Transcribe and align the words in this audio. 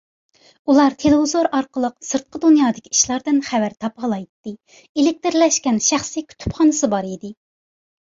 ئۇلار 0.71 0.95
تېلېۋىزور 1.03 1.49
ئارقىلىق 1.57 1.97
سىرتقى 2.07 2.41
دۇنيادىكى 2.47 2.93
ئىشلاردىن 2.95 3.39
خەۋەر 3.51 3.77
تاپالايتتى 3.87 4.57
ئېلېكترلەشكەن 4.81 5.83
شەخسىي 5.93 6.31
كۇتۇپخانىسى 6.35 6.95
بار 6.99 7.17
ئىدى. 7.17 7.37